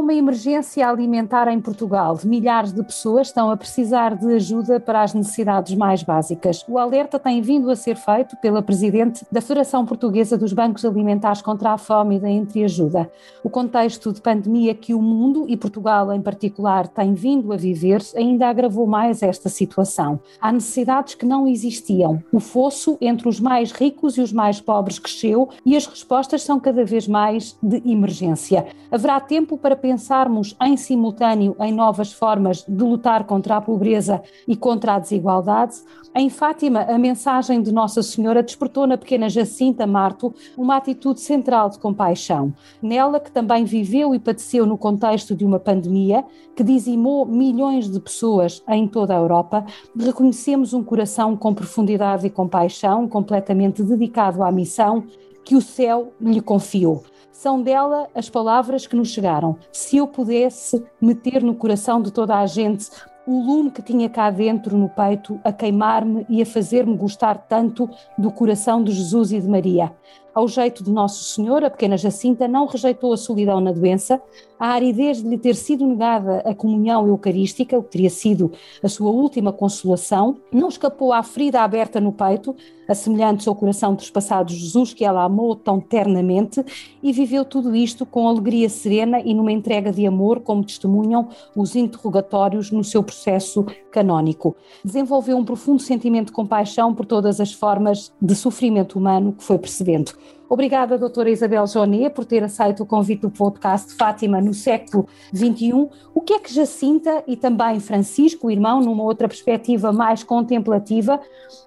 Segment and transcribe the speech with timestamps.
[0.00, 2.18] Uma emergência alimentar em Portugal.
[2.24, 6.64] Milhares de pessoas estão a precisar de ajuda para as necessidades mais básicas.
[6.66, 11.42] O alerta tem vindo a ser feito pela Presidente da Federação Portuguesa dos Bancos Alimentares
[11.42, 13.10] contra a Fome e da Entreajuda.
[13.44, 18.00] O contexto de pandemia que o mundo, e Portugal em particular, tem vindo a viver
[18.16, 20.18] ainda agravou mais esta situação.
[20.40, 22.22] Há necessidades que não existiam.
[22.32, 26.58] O fosso entre os mais ricos e os mais pobres cresceu e as respostas são
[26.58, 28.66] cada vez mais de emergência.
[28.90, 34.54] Haverá tempo para pensarmos em simultâneo em novas formas de lutar contra a pobreza e
[34.54, 35.78] contra a desigualdade,
[36.14, 41.70] em Fátima, a mensagem de Nossa Senhora despertou na pequena Jacinta Marto uma atitude central
[41.70, 42.54] de compaixão.
[42.80, 47.98] Nela, que também viveu e padeceu no contexto de uma pandemia que dizimou milhões de
[47.98, 49.64] pessoas em toda a Europa,
[49.98, 55.02] reconhecemos um coração com profundidade e compaixão, completamente dedicado à missão
[55.44, 57.02] que o céu lhe confiou.
[57.42, 59.56] São dela as palavras que nos chegaram.
[59.72, 62.90] Se eu pudesse meter no coração de toda a gente
[63.26, 67.88] o lume que tinha cá dentro no peito a queimar-me e a fazer-me gostar tanto
[68.18, 69.90] do coração de Jesus e de Maria.
[70.34, 74.20] Ao jeito de Nosso Senhor, a pequena Jacinta não rejeitou a solidão na doença,
[74.58, 78.88] a aridez de lhe ter sido negada a comunhão eucarística, o que teria sido a
[78.88, 82.54] sua última consolação, não escapou à ferida aberta no peito,
[82.90, 86.64] assemelhante ao coração trespassados de Jesus, que ela amou tão ternamente,
[87.02, 91.76] e viveu tudo isto com alegria serena e numa entrega de amor, como testemunham os
[91.76, 94.56] interrogatórios no seu processo canónico.
[94.84, 99.58] Desenvolveu um profundo sentimento de compaixão por todas as formas de sofrimento humano que foi
[99.58, 100.12] percebendo.
[100.52, 105.88] Obrigada, doutora Isabel Jonet, por ter aceito o convite do podcast Fátima no século XXI.
[106.12, 111.20] O que é que Jacinta e também Francisco, o irmão, numa outra perspectiva mais contemplativa,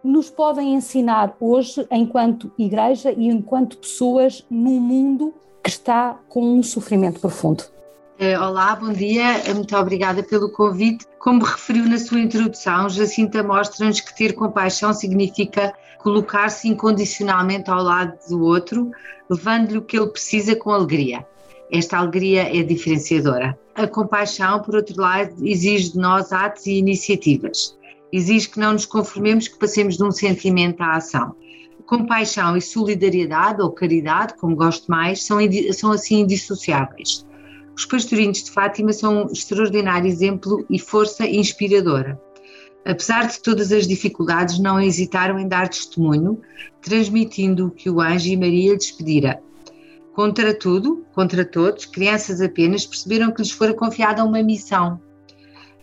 [0.04, 6.62] nos podem ensinar hoje enquanto igreja e enquanto pessoas num mundo que está com um
[6.62, 7.73] sofrimento profundo?
[8.26, 11.06] Eh, olá, bom dia, muito obrigada pelo convite.
[11.20, 18.18] Como referiu na sua introdução, Jacinta mostra-nos que ter compaixão significa colocar-se incondicionalmente ao lado
[18.30, 18.90] do outro,
[19.30, 21.28] levando-lhe o que ele precisa com alegria.
[21.70, 23.60] Esta alegria é diferenciadora.
[23.76, 27.78] A compaixão, por outro lado, exige de nós atos e iniciativas.
[28.10, 31.36] Exige que não nos conformemos, que passemos de um sentimento à ação.
[31.86, 35.40] Compaixão e solidariedade, ou caridade, como gosto mais, são,
[35.74, 37.26] são assim indissociáveis.
[37.76, 42.22] Os pastorinhos de Fátima são um extraordinário exemplo e força inspiradora.
[42.86, 46.42] Apesar de todas as dificuldades, não hesitaram em dar testemunho,
[46.82, 49.42] transmitindo o que o anjo e Maria lhes pedira.
[50.14, 55.02] Contra tudo, contra todos, crianças apenas perceberam que lhes fora confiada uma missão.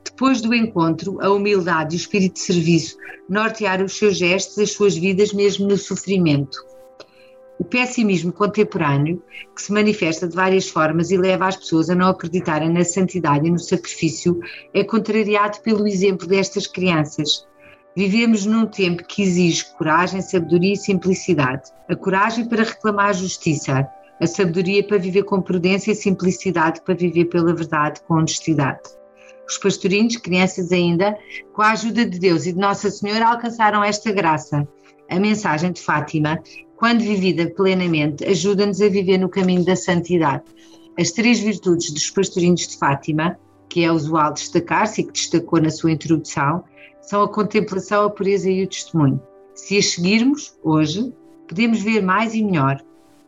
[0.04, 2.96] Depois do encontro, a humildade e o espírito de serviço
[3.28, 6.58] nortearam os seus gestos, as suas vidas, mesmo no sofrimento.
[7.60, 9.22] O pessimismo contemporâneo,
[9.54, 13.46] que se manifesta de várias formas e leva as pessoas a não acreditarem na santidade
[13.46, 14.40] e no sacrifício,
[14.72, 17.46] é contrariado pelo exemplo destas crianças.
[17.94, 21.70] Vivemos num tempo que exige coragem, sabedoria e simplicidade.
[21.86, 23.86] A coragem para reclamar a justiça,
[24.18, 28.88] a sabedoria para viver com prudência e simplicidade para viver pela verdade com honestidade.
[29.46, 31.14] Os pastorinhos, crianças ainda,
[31.52, 34.66] com a ajuda de Deus e de Nossa Senhora, alcançaram esta graça.
[35.10, 36.40] A mensagem de Fátima
[36.80, 40.44] quando vivida plenamente, ajuda-nos a viver no caminho da santidade.
[40.98, 45.68] As três virtudes dos pastorinhos de Fátima, que é usual destacar-se e que destacou na
[45.68, 46.64] sua introdução,
[47.02, 49.20] são a contemplação, a pureza e o testemunho.
[49.54, 51.12] Se as seguirmos hoje,
[51.46, 52.82] podemos ver mais e melhor,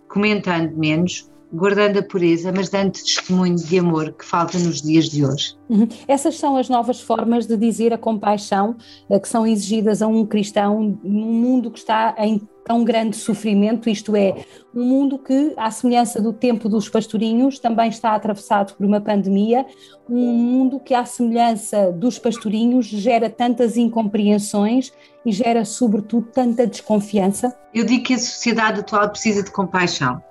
[0.08, 5.26] comentando menos, guardando a pureza, mas dando testemunho de amor que falta nos dias de
[5.26, 5.54] hoje.
[5.68, 5.86] Uhum.
[6.08, 8.76] Essas são as novas formas de dizer a compaixão
[9.10, 13.90] eh, que são exigidas a um cristão num mundo que está em tão grande sofrimento,
[13.90, 18.86] isto é, um mundo que, à semelhança do tempo dos pastorinhos, também está atravessado por
[18.86, 19.66] uma pandemia,
[20.08, 24.92] um mundo que, à semelhança dos pastorinhos, gera tantas incompreensões
[25.24, 27.56] e gera, sobretudo, tanta desconfiança?
[27.74, 30.22] Eu digo que a sociedade atual precisa de compaixão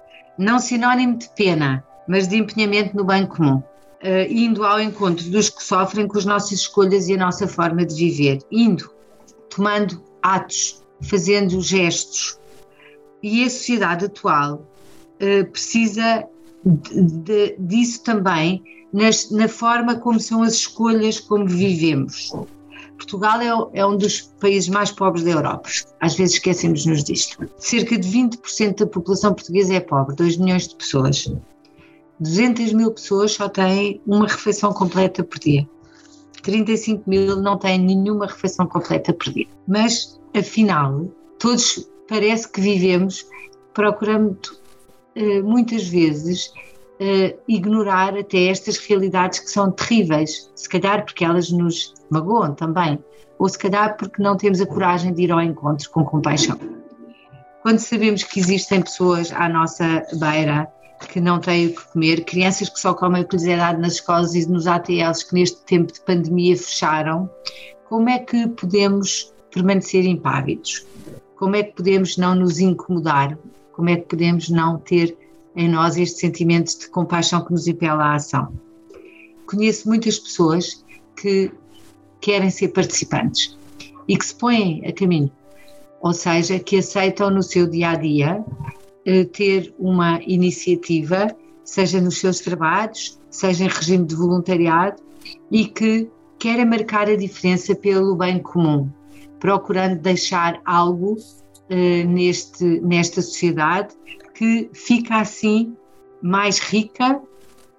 [0.42, 3.64] não sinónimo de pena, mas de empenhamento no bem comum, uh,
[4.28, 7.94] indo ao encontro dos que sofrem com as nossas escolhas e a nossa forma de
[7.94, 8.92] viver, indo,
[9.50, 12.40] tomando atos, fazendo gestos.
[13.22, 14.66] E a sociedade atual
[15.22, 16.26] uh, precisa
[16.66, 18.64] de, de, disso também
[18.94, 22.32] nas, na forma como são as escolhas, como vivemos.
[22.98, 23.42] Portugal
[23.74, 25.70] é, é, um dos países mais pobres da Europa.
[26.00, 27.38] Às vezes esquecemos-nos disto.
[27.58, 31.32] Cerca de 20% da população portuguesa é pobre, 2 milhões de pessoas.
[32.20, 35.68] 200 mil pessoas só têm uma refeição completa por dia.
[36.44, 39.48] 35 mil não têm nenhuma refeição completa por dia.
[39.68, 41.06] Mas, afinal,
[41.40, 43.26] todos parece que vivemos
[43.74, 44.38] procurando
[45.16, 46.48] eh, muitas vezes
[47.02, 53.00] uh, ignorar até estas realidades que são terríveis, se calhar porque elas nos magoam também,
[53.38, 56.58] ou se calhar porque não temos a coragem de ir ao encontro com compaixão.
[57.62, 60.72] Quando sabemos que existem pessoas à nossa beira
[61.10, 64.36] que não têm o que comer, crianças que só comem que lhes é nas escolas
[64.36, 67.30] e nos ATLs que neste tempo de pandemia fecharam,
[67.90, 70.86] como é que podemos permanecer impávidos?
[71.36, 73.38] Como é que podemos não nos incomodar?
[73.74, 75.18] Como é que podemos não ter
[75.56, 78.54] em nós este sentimento de compaixão que nos impela à ação?
[79.46, 81.52] Conheço muitas pessoas que
[82.20, 83.58] querem ser participantes
[84.08, 85.32] e que se põem a caminho,
[86.00, 88.46] ou seja, que aceitam no seu dia a dia
[89.06, 95.02] eh, ter uma iniciativa, seja nos seus trabalhos, seja em regime de voluntariado,
[95.50, 98.90] e que querem marcar a diferença pelo bem comum,
[99.42, 103.94] procurando deixar algo uh, neste, nesta sociedade
[104.36, 105.76] que fica assim
[106.22, 107.20] mais rica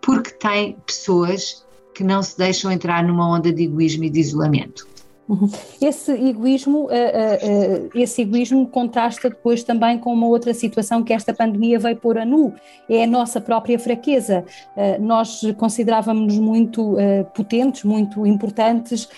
[0.02, 1.64] porque tem pessoas
[1.94, 4.88] que não se deixam entrar numa onda de egoísmo e de isolamento.
[5.28, 5.48] Uhum.
[5.80, 11.32] Esse egoísmo, eh, eh, esse egoísmo contrasta depois também com uma outra situação que esta
[11.32, 12.52] pandemia veio pôr a nu,
[12.88, 14.44] é a nossa própria fraqueza.
[14.76, 16.96] Eh, nós considerávamos-nos muito
[17.34, 19.08] potentes, muito importantes,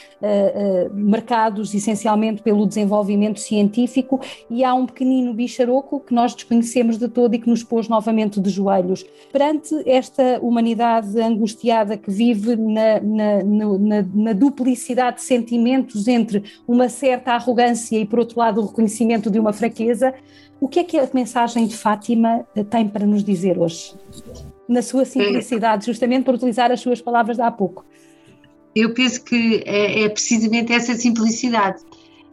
[0.92, 7.34] marcados essencialmente pelo desenvolvimento científico e há um pequenino bicharoco que nós desconhecemos de todo
[7.34, 9.04] e que nos pôs novamente de joelhos.
[9.32, 16.88] Perante esta humanidade angustiada que vive na, na, na, na duplicidade de sentimentos entre uma
[16.88, 20.14] certa arrogância e, por outro lado, o reconhecimento de uma fraqueza.
[20.60, 23.94] O que é que a mensagem de Fátima eh, tem para nos dizer hoje?
[24.68, 27.84] Na sua simplicidade, justamente por utilizar as suas palavras de há pouco.
[28.74, 31.82] Eu penso que é, é precisamente essa simplicidade,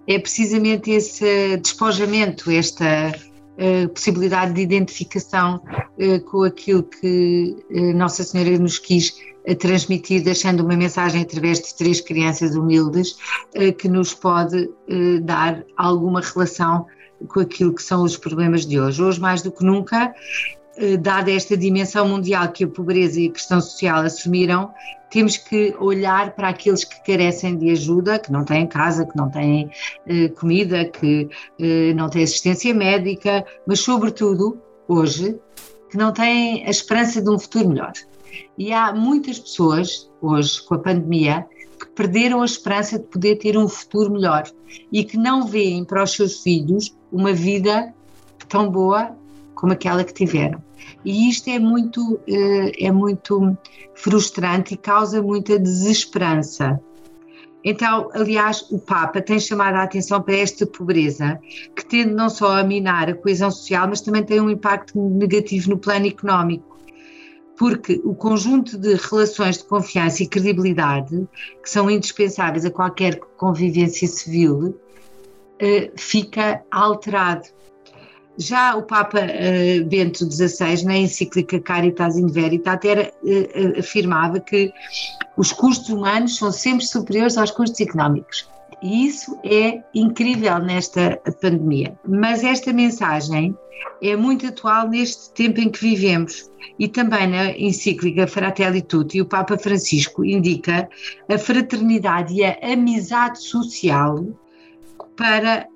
[0.07, 3.13] é precisamente esse despojamento, esta
[3.57, 5.61] uh, possibilidade de identificação
[5.97, 9.15] uh, com aquilo que uh, Nossa Senhora nos quis
[9.59, 13.17] transmitir, deixando uma mensagem através de três crianças humildes
[13.53, 16.85] eh, que nos pode eh, dar alguma relação
[17.27, 19.01] com aquilo que são os problemas de hoje.
[19.01, 20.60] Hoje, mais do que nunca, eh,
[20.99, 24.73] dada esta dimensão mundial que a pobreza e a questão social assumiram,
[25.09, 29.29] temos que olhar para aqueles que carecem de ajuda, que não têm casa, que não
[29.29, 29.69] têm
[30.39, 31.29] comida, que
[31.95, 35.37] não têm assistência médica, mas, sobretudo, hoje,
[35.89, 37.91] que não têm a esperança de um futuro melhor.
[38.57, 41.45] E há muitas pessoas, hoje, com a pandemia,
[41.77, 44.43] que perderam a esperança de poder ter um futuro melhor
[44.91, 47.93] e que não veem para os seus filhos uma vida
[48.47, 49.17] tão boa
[49.61, 50.59] como aquela que tiveram.
[51.05, 53.55] E isto é muito, eh, é muito
[53.93, 56.81] frustrante e causa muita desesperança.
[57.63, 61.39] Então, aliás, o Papa tem chamado a atenção para esta pobreza,
[61.75, 65.69] que tende não só a minar a coesão social, mas também tem um impacto negativo
[65.69, 66.71] no plano económico
[67.55, 71.27] porque o conjunto de relações de confiança e credibilidade
[71.61, 74.75] que são indispensáveis a qualquer convivência civil
[75.59, 77.47] eh, fica alterado.
[78.41, 84.73] Já o Papa eh, Bento XVI, na encíclica Caritas in Veritate, era, eh, afirmava que
[85.37, 88.49] os custos humanos são sempre superiores aos custos económicos.
[88.81, 91.95] E isso é incrível nesta pandemia.
[92.03, 93.55] Mas esta mensagem
[94.01, 96.49] é muito atual neste tempo em que vivemos.
[96.79, 100.89] E também na encíclica Fratelli Tutti, o Papa Francisco indica
[101.29, 104.25] a fraternidade e a amizade social
[105.15, 105.70] para eh, eh,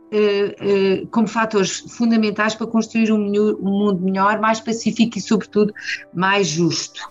[1.12, 3.18] como fatores fundamentais para construir um,
[3.62, 5.74] mundo melhor, mais pacífico e, sobretudo,
[6.14, 7.10] mais justo.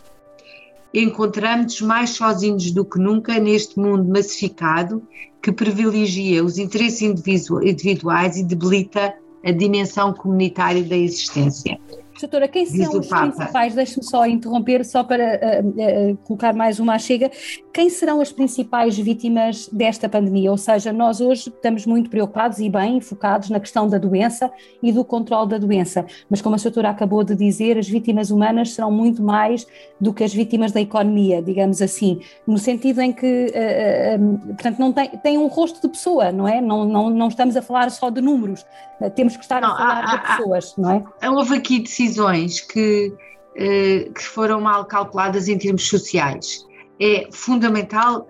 [0.92, 5.02] Encontramos-nos mais sozinhos do que nunca neste mundo massificado
[5.42, 11.78] que privilegia os interesses individuais e debilita a dimensão comunitária da existência.
[12.20, 16.96] Doutora, quem são os principais, deixe-me só interromper, só para uh, uh, colocar mais uma
[16.96, 17.30] chega,
[17.72, 20.50] quem serão as principais vítimas desta pandemia?
[20.50, 24.92] Ou seja, nós hoje estamos muito preocupados e bem focados na questão da doença e
[24.92, 28.92] do controle da doença, mas como a doutora acabou de dizer, as vítimas humanas serão
[28.92, 29.66] muito mais
[30.00, 34.92] do que as vítimas da economia, digamos assim, no sentido em que, uh, portanto, não
[34.92, 36.60] tem, tem um rosto de pessoa, não é?
[36.60, 38.64] Não, não, não estamos a falar só de números,
[39.16, 41.30] temos que estar não, a falar há, de pessoas, há, não é?
[41.30, 42.03] Houve aqui decisões
[42.60, 43.12] que,
[43.54, 46.64] que foram mal calculadas em termos sociais
[47.00, 48.28] é fundamental,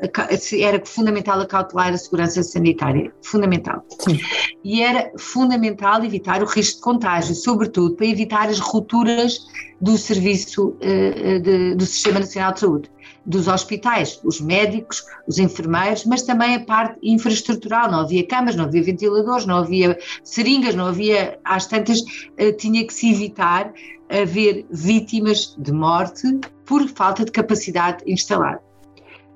[0.59, 3.85] era fundamental acautelar a segurança sanitária, fundamental.
[4.00, 4.19] Sim.
[4.64, 9.47] E era fundamental evitar o risco de contágio, sobretudo para evitar as rupturas
[9.81, 12.90] do serviço uh, de, do Sistema Nacional de Saúde.
[13.26, 17.90] Dos hospitais, os médicos, os enfermeiros, mas também a parte infraestrutural.
[17.90, 22.00] Não havia camas, não havia ventiladores, não havia seringas, não havia, às tantas,
[22.37, 23.73] eh, tinha que se evitar
[24.09, 28.61] haver vítimas de morte por falta de capacidade instalada.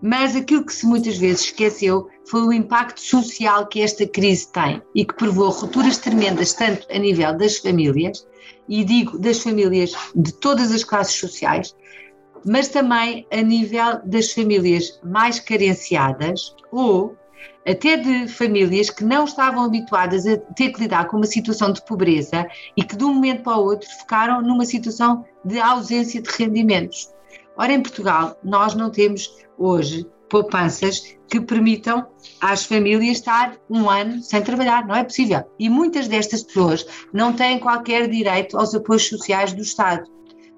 [0.01, 4.81] Mas aquilo que se muitas vezes esqueceu foi o impacto social que esta crise tem
[4.95, 8.25] e que provou rupturas tremendas, tanto a nível das famílias,
[8.69, 11.75] e digo das famílias de todas as classes sociais,
[12.45, 17.17] mas também a nível das famílias mais carenciadas ou
[17.67, 21.85] até de famílias que não estavam habituadas a ter que lidar com uma situação de
[21.85, 26.31] pobreza e que de um momento para o outro ficaram numa situação de ausência de
[26.31, 27.13] rendimentos.
[27.57, 32.07] Ora, em Portugal, nós não temos hoje poupanças que permitam
[32.41, 35.43] às famílias estar um ano sem trabalhar, não é possível.
[35.59, 40.09] E muitas destas pessoas não têm qualquer direito aos apoios sociais do Estado,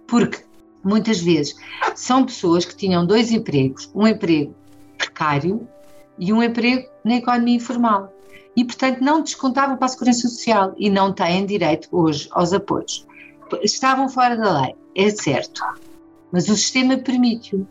[0.06, 0.44] porque
[0.82, 1.54] muitas vezes
[1.94, 4.54] são pessoas que tinham dois empregos, um emprego
[4.96, 5.68] precário
[6.18, 8.12] e um emprego na economia informal.
[8.56, 13.06] E, portanto, não descontavam para a Segurança Social e não têm direito hoje aos apoios.
[13.62, 15.62] Estavam fora da lei, é certo,
[16.32, 17.66] mas o sistema permite-o.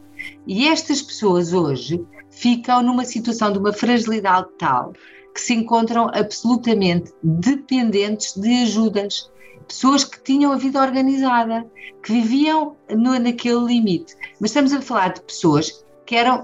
[0.47, 4.93] E estas pessoas hoje ficam numa situação de uma fragilidade tal
[5.33, 9.29] que se encontram absolutamente dependentes de ajudas.
[9.69, 11.63] Pessoas que tinham a vida organizada,
[12.01, 14.15] que viviam no, naquele limite.
[14.41, 16.43] Mas estamos a falar de pessoas que eram,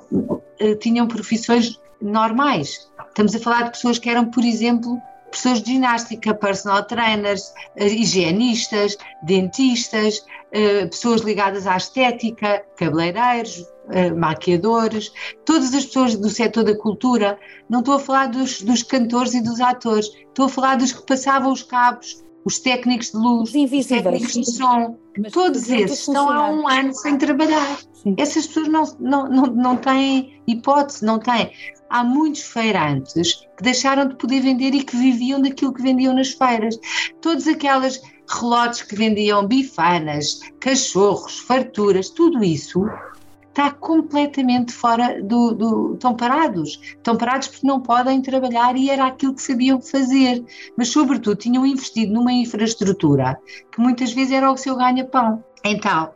[0.60, 2.88] eh, tinham profissões normais.
[3.08, 5.02] Estamos a falar de pessoas que eram, por exemplo,
[5.32, 13.66] professores de ginástica, personal trainers, eh, higienistas, dentistas, eh, pessoas ligadas à estética, cabeleireiros,
[14.18, 15.12] maquiadores,
[15.46, 17.40] todas as pessoas do setor da cultura.
[17.70, 21.06] Não estou a falar dos, dos cantores e dos atores, estou a falar dos que
[21.06, 26.30] passavam os cabos, os técnicos de luz, os técnicos de som, Mas todos esses estão
[26.30, 27.80] há um ano sem trabalhar.
[27.94, 28.14] Sim.
[28.18, 31.52] Essas pessoas não, não, não, não têm hipótese, não têm
[31.90, 36.30] há muitos feirantes que deixaram de poder vender e que viviam daquilo que vendiam nas
[36.30, 36.78] feiras.
[37.20, 38.00] Todas aquelas
[38.30, 42.86] relotes que vendiam bifanas, cachorros, farturas, tudo isso
[43.56, 45.94] está completamente fora do, do.
[45.94, 46.78] estão parados.
[46.84, 50.44] Estão parados porque não podem trabalhar e era aquilo que sabiam fazer.
[50.78, 53.40] Mas, sobretudo, tinham investido numa infraestrutura
[53.72, 55.42] que muitas vezes era o seu ganha-pão.
[55.64, 56.12] Então,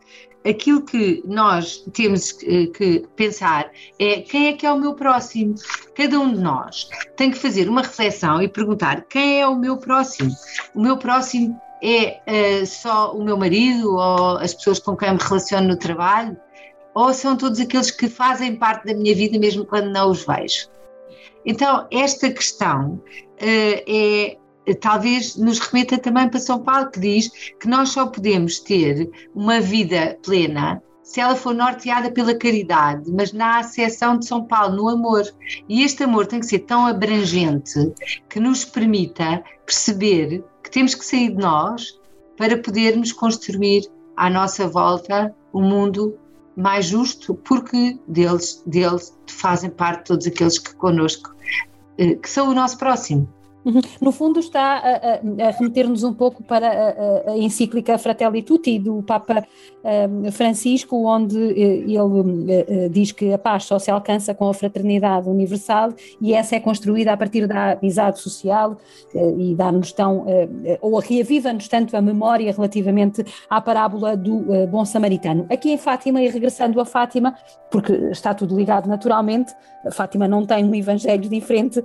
[0.48, 5.56] aquilo que nós temos que pensar é quem é que é o meu próximo.
[5.96, 9.78] Cada um de nós tem que fazer uma reflexão e perguntar quem é o meu
[9.78, 10.32] próximo.
[10.76, 15.20] O meu próximo é uh, só o meu marido ou as pessoas com quem me
[15.20, 16.38] relaciono no trabalho?
[17.00, 20.68] Ou são todos aqueles que fazem parte da minha vida mesmo quando não os vejo?
[21.46, 24.38] Então, esta questão uh, é
[24.82, 29.62] talvez nos remeta também para São Paulo, que diz que nós só podemos ter uma
[29.62, 34.90] vida plena se ela for norteada pela caridade, mas na acessão de São Paulo, no
[34.90, 35.24] amor.
[35.70, 37.94] E este amor tem que ser tão abrangente
[38.30, 41.98] que nos permita perceber que temos que sair de nós
[42.38, 46.20] para podermos construir à nossa volta um mundo
[46.60, 51.34] mais justo, porque deles, deles fazem parte todos aqueles que connosco,
[51.98, 53.28] eh, que são o nosso próximo.
[53.66, 53.82] Uhum.
[54.00, 58.80] No fundo, está a, a, a remeter-nos um pouco para a, a, encíclica Fratelli Tutti
[58.80, 59.46] do Papa
[59.84, 64.54] um, Francisco, onde eh, ele uh, diz que a paz só se alcança com a
[64.54, 65.90] fraternidade universal
[66.22, 68.78] e essa é construída a partir da amizade social
[69.38, 70.26] e dá-nos tão,
[70.82, 75.46] ou reaviva-nos tanto a memória relativamente à parábola do bom samaritano.
[75.50, 77.36] Aqui em Fátima, e regressando a Fátima,
[77.72, 79.54] porque está tudo ligado naturalmente,
[79.92, 81.82] Fátima não tem um evangelho diferente,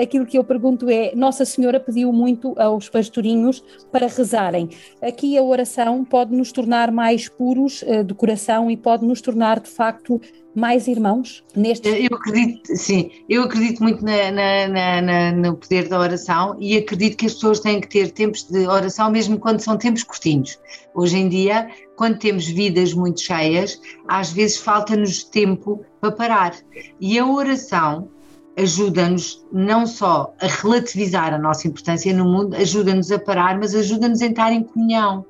[0.00, 4.68] aquilo que eu pergunto ponto é: Nossa Senhora pediu muito aos pastorinhos para rezarem.
[5.00, 9.60] Aqui a oração pode nos tornar mais puros uh, de coração e pode nos tornar,
[9.60, 10.20] de facto,
[10.52, 11.88] mais irmãos neste.
[11.88, 17.16] Eu acredito, sim, eu acredito muito na, na, na, no poder da oração e acredito
[17.16, 20.58] que as pessoas têm que ter tempos de oração, mesmo quando são tempos curtinhos.
[20.94, 26.54] Hoje em dia, quando temos vidas muito cheias, às vezes falta-nos tempo para parar.
[27.00, 28.08] E a oração
[28.56, 34.22] ajuda-nos não só a relativizar a nossa importância no mundo, ajuda-nos a parar, mas ajuda-nos
[34.22, 35.24] a entrar em comunhão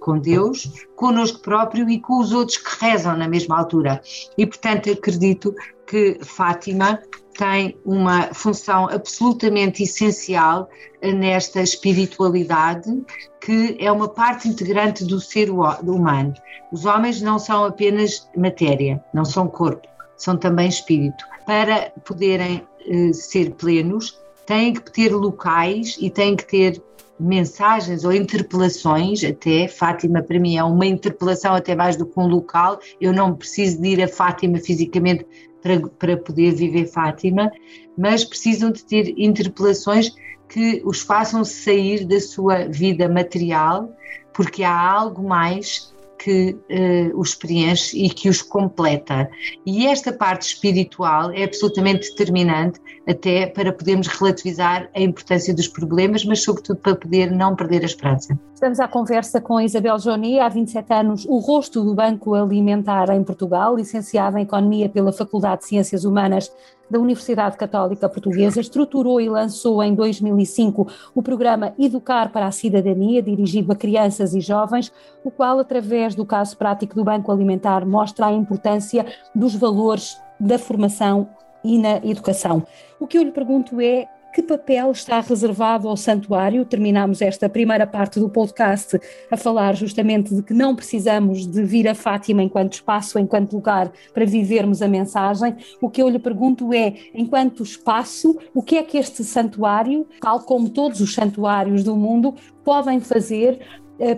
[0.00, 4.00] com Deus, connosco próprio e com os outros que rezam na mesma altura.
[4.36, 5.54] E, portanto, acredito
[5.86, 7.00] que Fátima
[7.38, 10.68] tem uma função absolutamente essencial
[11.02, 13.04] nesta espiritualidade
[13.40, 16.34] que é uma parte integrante do ser humano.
[16.70, 19.86] Os homens não são apenas matéria, não são corpo,
[20.16, 21.24] são também espírito.
[21.44, 22.66] Para poderem
[23.12, 26.82] ser plenos, têm que ter locais e têm que ter
[27.18, 32.26] mensagens ou interpelações, até Fátima para mim é uma interpelação até mais do que um
[32.26, 35.26] local, eu não preciso de ir a Fátima fisicamente
[35.62, 37.50] para, para poder viver Fátima,
[37.96, 40.12] mas precisam de ter interpelações
[40.48, 43.90] que os façam sair da sua vida material,
[44.34, 45.91] porque há algo mais
[46.22, 49.28] que uh, os preenche e que os completa.
[49.66, 56.24] E esta parte espiritual é absolutamente determinante até para podermos relativizar a importância dos problemas,
[56.24, 58.38] mas sobretudo para poder não perder a esperança.
[58.54, 63.10] Estamos à conversa com a Isabel Joni, há 27 anos, o rosto do Banco Alimentar
[63.10, 66.52] em Portugal, licenciada em Economia pela Faculdade de Ciências Humanas
[66.92, 73.22] da Universidade Católica Portuguesa, estruturou e lançou em 2005 o programa Educar para a Cidadania,
[73.22, 74.92] dirigido a crianças e jovens,
[75.24, 80.58] o qual, através do caso prático do Banco Alimentar, mostra a importância dos valores da
[80.58, 81.28] formação
[81.64, 82.62] e na educação.
[83.00, 86.64] O que eu lhe pergunto é que papel está reservado ao santuário?
[86.64, 88.98] Terminamos esta primeira parte do podcast
[89.30, 93.92] a falar justamente de que não precisamos de vir a Fátima enquanto espaço, enquanto lugar
[94.14, 95.54] para vivermos a mensagem.
[95.82, 100.40] O que eu lhe pergunto é, enquanto espaço, o que é que este santuário, tal
[100.40, 102.34] como todos os santuários do mundo,
[102.64, 103.60] podem fazer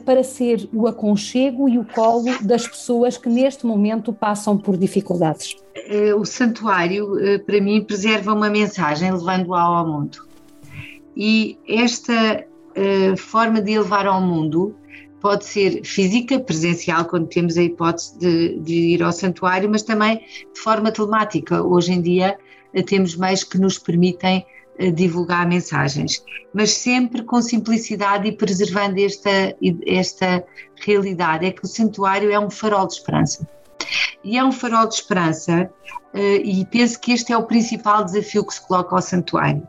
[0.05, 5.57] para ser o aconchego e o colo das pessoas que neste momento passam por dificuldades?
[5.75, 10.27] Eh, o santuário, eh, para mim, preserva uma mensagem levando-a ao mundo.
[11.17, 12.45] E esta
[13.17, 14.75] forma de elevar ao mundo
[15.21, 20.19] pode ser física, presencial, quando temos a hipótese de, de, ir ao santuário, mas também
[20.53, 21.63] de forma telemática.
[21.63, 22.37] Hoje em dia
[22.83, 24.45] temos meios que nos permitem
[24.95, 30.45] divulgar mensagens, mas sempre com simplicidade e preservando esta, esta
[30.85, 31.47] realidade.
[31.47, 33.49] É que o santuário é um farol de esperança.
[34.23, 35.71] E é um farol de esperança,
[36.15, 39.67] eh, e penso que este é o principal desafio que se coloca ao santuário.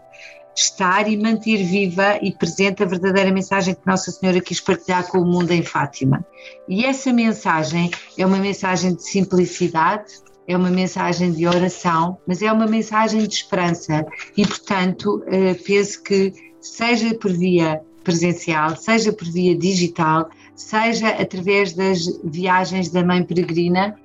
[0.56, 5.18] Estar e manter viva e presente a verdadeira mensagem que Nossa Senhora quis partilhar com
[5.20, 6.26] o mundo em Fátima.
[6.70, 10.14] E essa mensagem é uma mensagem de simplicidade,
[10.48, 14.06] é uma mensagem de oração, mas é uma mensagem de esperança
[14.38, 21.74] e, portanto, eh, penso que seja por via presencial, seja por via digital, seja através
[21.74, 23.96] das viagens da Mãe Peregrina,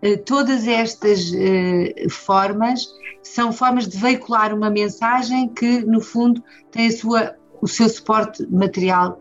[0.00, 2.88] eh, todas estas eh, formas
[3.22, 9.20] são formas de veicular uma mensagem que, no fundo, tem sua, o seu suporte material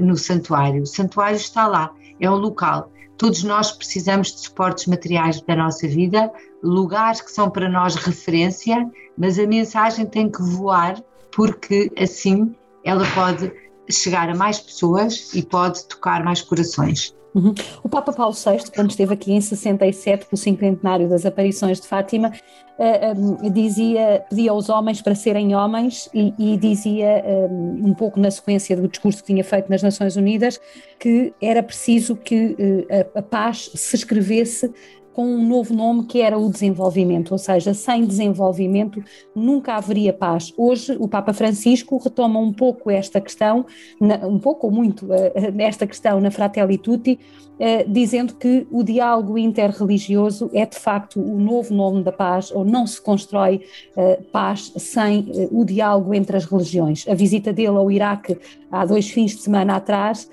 [0.00, 0.82] no santuário.
[0.82, 5.86] O santuário está lá, é um local Todos nós precisamos de suportes materiais da nossa
[5.86, 10.98] vida, lugares que são para nós referência, mas a mensagem tem que voar
[11.30, 13.52] porque assim ela pode
[13.90, 17.14] chegar a mais pessoas e pode tocar mais corações.
[17.34, 17.54] Uhum.
[17.82, 22.28] O Papa Paulo VI, quando esteve aqui em 67, pelo cinquentenário das aparições de Fátima,
[22.28, 27.90] uh, eh, um, eh, dizia, pedia aos homens para serem homens e, e dizia, um,
[27.90, 30.60] um, pouco na sequência do discurso que tinha feito nas Nações Unidas,
[30.98, 34.72] que era preciso que uh, a, a paz se escrevesse
[35.12, 39.02] com um novo nome que era o desenvolvimento, ou seja, sem desenvolvimento
[39.34, 40.52] nunca haveria paz.
[40.56, 43.66] Hoje o Papa Francisco retoma um pouco esta questão,
[44.00, 47.18] um pouco ou muito eh, esta questão na Fratelli Tutti,
[47.58, 52.64] eh, dizendo que o diálogo interreligioso é de facto o novo nome da paz, ou
[52.64, 53.62] não se constrói
[53.96, 57.06] eh, paz sem o diálogo entre as religiões.
[57.08, 58.38] A visita dele ao Iraque
[58.70, 60.28] há dois fins de semana atrás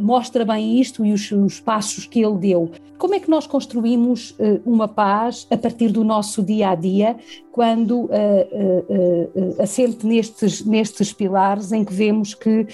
[0.00, 2.70] mostra bem isto e os, os, passos que ele deu.
[2.98, 7.16] Como é que nós construímos uh, uma paz a partir do nosso dia a dia,
[7.56, 12.66] quando uh, assente nestes, nestes pilares em que vemos que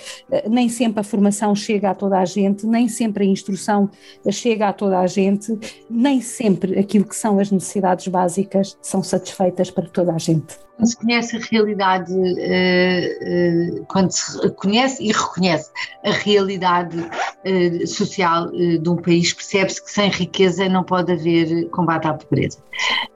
[0.51, 3.89] nem sempre a formação chega a toda a gente, nem sempre a instrução
[4.29, 5.57] chega a toda a gente,
[5.89, 10.59] nem sempre aquilo que são as necessidades básicas são satisfeitas para toda a gente?
[10.83, 15.71] quando se conhece a realidade, uh, uh, quando se conhece e reconhece
[16.05, 22.07] a realidade uh, social de um país, percebe-se que sem riqueza não pode haver combate
[22.07, 22.59] à pobreza,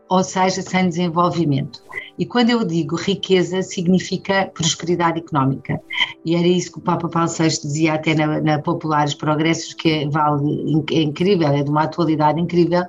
[0.09, 1.83] ou seja, sem desenvolvimento.
[2.19, 5.81] E quando eu digo riqueza, significa prosperidade económica.
[6.25, 9.91] E era isso que o Papa Paulo VI dizia até na, na Populares Progressos, que
[9.91, 12.85] é, vale, é incrível, é de uma atualidade incrível.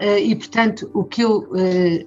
[0.00, 1.48] E, portanto, o que eu,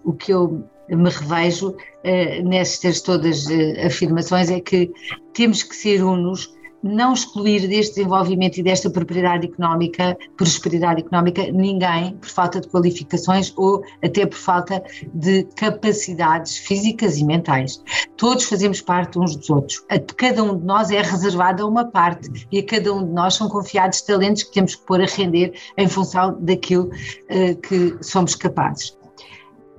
[0.06, 0.64] o que eu
[0.96, 3.46] me revejo uh, nestas todas
[3.86, 4.92] afirmações é que
[5.34, 12.16] temos que ser unos, não excluir deste desenvolvimento e desta propriedade económica, prosperidade económica, ninguém
[12.18, 17.84] por falta de qualificações ou até por falta de capacidades físicas e mentais.
[18.18, 19.84] Todos fazemos parte uns dos outros.
[19.90, 23.36] A cada um de nós é reservada uma parte e a cada um de nós
[23.36, 28.36] são confiados talentos que temos que pôr a render em função daquilo uh, que somos
[28.36, 29.01] capazes.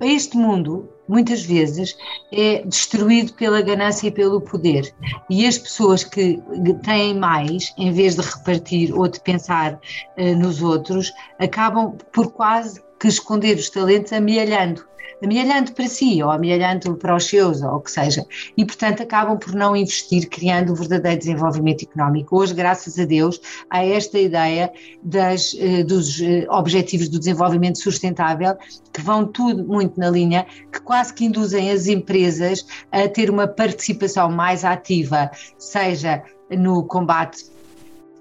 [0.03, 1.95] Este mundo muitas vezes
[2.31, 4.93] é destruído pela ganância e pelo poder.
[5.29, 6.41] E as pessoas que
[6.83, 9.79] têm mais, em vez de repartir ou de pensar
[10.17, 14.85] uh, nos outros, acabam por quase que esconder os talentos amealhando
[15.21, 18.25] amealhando para si ou amealhando para os seus ou o que seja.
[18.57, 22.37] E, portanto, acabam por não investir criando um verdadeiro desenvolvimento económico.
[22.37, 23.39] Hoje, graças a Deus,
[23.69, 28.57] há esta ideia das, eh, dos eh, objetivos do desenvolvimento sustentável
[28.91, 33.47] que vão tudo muito na linha, que quase que induzem as empresas a ter uma
[33.47, 37.52] participação mais ativa, seja no combate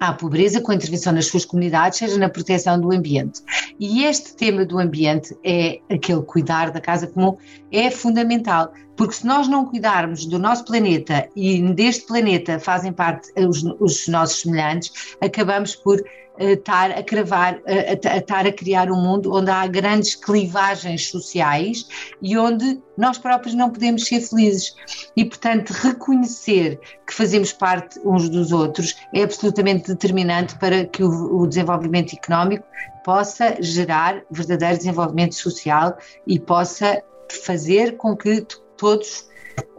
[0.03, 3.41] à pobreza com intervenção nas suas comunidades, seja na proteção do ambiente.
[3.79, 7.37] E este tema do ambiente é aquele cuidar da casa comum
[7.71, 13.31] é fundamental, porque se nós não cuidarmos do nosso planeta e deste planeta fazem parte
[13.37, 16.03] os, os nossos semelhantes, acabamos por
[16.39, 21.87] estar a cravar, a, estar a criar um mundo onde há grandes clivagens sociais
[22.21, 24.75] e onde nós próprios não podemos ser felizes.
[25.17, 31.41] E, portanto, reconhecer que fazemos parte uns dos outros é absolutamente determinante para que o,
[31.41, 32.65] o desenvolvimento económico
[33.05, 37.03] possa gerar verdadeiro desenvolvimento social e possa
[37.45, 39.29] fazer com que todos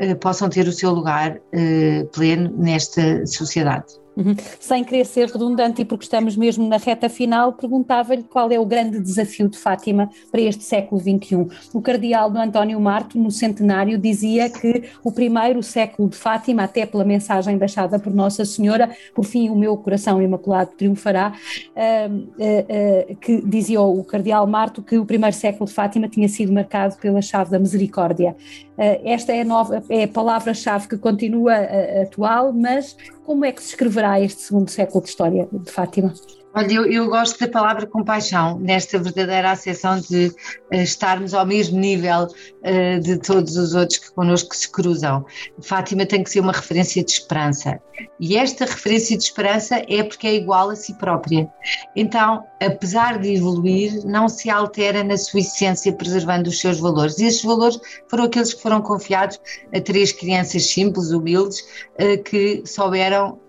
[0.02, 4.03] uh, possam ter o seu lugar uh, pleno nesta sociedade.
[4.16, 4.36] Uhum.
[4.60, 8.66] Sem querer ser redundante e porque estamos mesmo na reta final, perguntava-lhe qual é o
[8.66, 11.48] grande desafio de Fátima para este século XXI.
[11.74, 16.86] O cardeal do António Marto, no centenário, dizia que o primeiro século de Fátima, até
[16.86, 21.34] pela mensagem deixada por Nossa Senhora, por fim o meu coração imaculado triunfará,
[21.76, 26.54] uh, uh, que dizia o cardeal Marto que o primeiro século de Fátima tinha sido
[26.54, 28.36] marcado pela chave da misericórdia.
[28.78, 31.54] Esta é a, nova, é a palavra-chave que continua
[32.02, 36.14] atual, mas como é que se escreverá este segundo século de história de Fátima?
[36.56, 40.28] Olha, eu, eu, gosto da palavra compaixão, nesta verdadeira acessão de
[40.72, 45.26] uh, estarmos ao mesmo nível uh, de todos os outros que connosco se cruzam.
[45.62, 47.82] Fátima tem que ser uma referência de esperança.
[48.20, 51.50] E esta referência de esperança é porque é igual a si própria.
[51.96, 57.18] Então, apesar de evoluir, não se altera na sua essência, preservando os seus valores.
[57.18, 59.40] E esses valores foram aqueles que foram confiados
[59.74, 61.62] a três crianças simples, humildes,
[62.00, 63.40] uh, que souberam,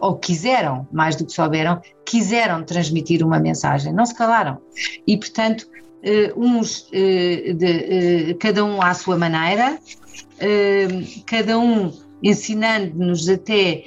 [0.00, 4.58] ou quiseram, mais do que souberam, quiseram transmitir uma mensagem, não se calaram.
[5.06, 9.78] E, portanto, uh, uns, uh, de, cada um à sua maneira,
[11.26, 13.84] cada um ensinando-nos até,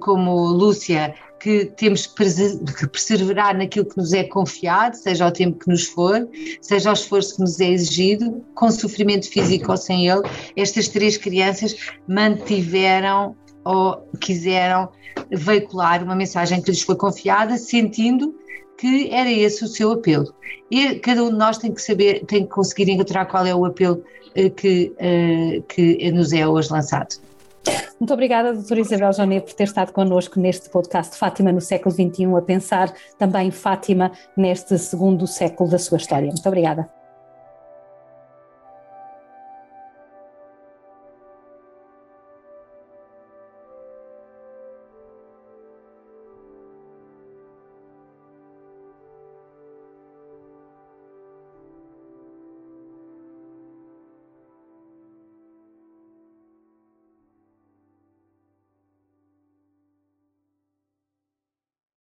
[0.00, 1.14] como Lúcia,
[1.46, 6.28] que temos que perseverar naquilo que nos é confiado, seja o tempo que nos for,
[6.60, 10.22] seja o esforço que nos é exigido, com sofrimento físico ou sem ele,
[10.56, 11.76] estas três crianças
[12.08, 14.88] mantiveram ou quiseram
[15.30, 18.34] veicular uma mensagem que lhes foi confiada, sentindo
[18.78, 20.32] que era esse o seu apelo.
[20.70, 23.64] E cada um de nós tem que saber, tem que conseguir encontrar qual é o
[23.64, 24.04] apelo
[24.36, 27.16] uh, que, uh, que nos é hoje lançado.
[27.98, 32.36] Muito obrigada, doutora Isabel Jonet, por ter estado connosco neste podcast Fátima no século XXI,
[32.36, 36.28] a pensar também Fátima neste segundo século da sua história.
[36.28, 36.95] Muito obrigada.